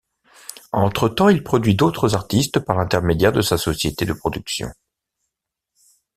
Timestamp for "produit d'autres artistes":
1.43-2.57